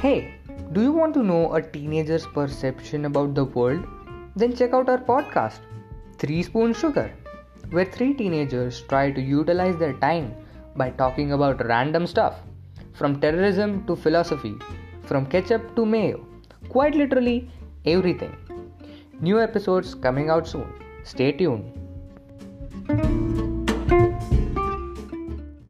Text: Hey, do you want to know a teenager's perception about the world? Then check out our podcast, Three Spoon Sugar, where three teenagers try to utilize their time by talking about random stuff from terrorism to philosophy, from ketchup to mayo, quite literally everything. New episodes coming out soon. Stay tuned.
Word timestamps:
Hey, 0.00 0.34
do 0.74 0.80
you 0.80 0.92
want 0.92 1.12
to 1.14 1.24
know 1.24 1.54
a 1.54 1.60
teenager's 1.60 2.24
perception 2.24 3.04
about 3.04 3.34
the 3.34 3.44
world? 3.44 3.84
Then 4.36 4.54
check 4.54 4.72
out 4.72 4.88
our 4.88 4.98
podcast, 4.98 5.58
Three 6.18 6.44
Spoon 6.44 6.72
Sugar, 6.72 7.10
where 7.70 7.84
three 7.84 8.14
teenagers 8.14 8.82
try 8.82 9.10
to 9.10 9.20
utilize 9.20 9.76
their 9.76 9.94
time 9.94 10.36
by 10.76 10.90
talking 10.90 11.32
about 11.32 11.66
random 11.66 12.06
stuff 12.06 12.36
from 12.92 13.20
terrorism 13.20 13.84
to 13.88 13.96
philosophy, 13.96 14.54
from 15.02 15.26
ketchup 15.26 15.74
to 15.74 15.84
mayo, 15.84 16.24
quite 16.68 16.94
literally 16.94 17.50
everything. 17.84 18.36
New 19.20 19.40
episodes 19.40 19.96
coming 19.96 20.30
out 20.30 20.46
soon. 20.46 20.72
Stay 21.02 21.32
tuned. 21.32 21.72